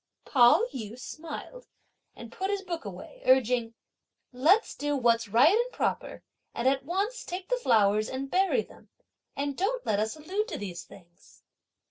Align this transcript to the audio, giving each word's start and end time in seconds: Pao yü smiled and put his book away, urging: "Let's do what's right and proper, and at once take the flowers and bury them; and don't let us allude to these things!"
Pao 0.25 0.65
yü 0.73 0.97
smiled 0.97 1.67
and 2.15 2.31
put 2.31 2.49
his 2.49 2.63
book 2.63 2.85
away, 2.85 3.21
urging: 3.27 3.75
"Let's 4.33 4.73
do 4.73 4.97
what's 4.97 5.27
right 5.27 5.53
and 5.53 5.71
proper, 5.71 6.23
and 6.55 6.67
at 6.67 6.83
once 6.83 7.23
take 7.23 7.49
the 7.49 7.57
flowers 7.61 8.09
and 8.09 8.31
bury 8.31 8.63
them; 8.63 8.89
and 9.35 9.55
don't 9.55 9.85
let 9.85 9.99
us 9.99 10.15
allude 10.15 10.47
to 10.47 10.57
these 10.57 10.85
things!" 10.85 11.43